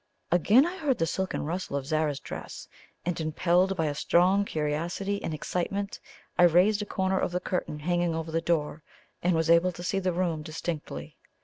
[0.31, 2.67] Again I heard the silken rustle of Zara's dress,
[3.05, 5.99] and, impelled by a strong curiosity and excitement,
[6.39, 8.81] I raised a corner of the curtain hanging over the door,
[9.21, 11.17] and was able to see the room distinctly.